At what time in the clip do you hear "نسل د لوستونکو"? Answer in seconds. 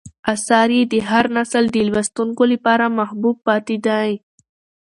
1.37-2.43